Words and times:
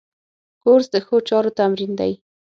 کورس 0.61 0.87
د 0.93 0.95
ښو 1.05 1.15
چارو 1.29 1.55
تمرین 1.59 1.91
دی. 1.99 2.11